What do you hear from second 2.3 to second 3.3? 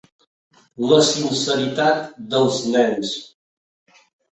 dels nens.